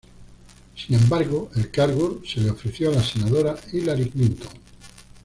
[0.73, 4.49] Sin embargo, el cargo se le ofreció a la senadora Hillary Clinton.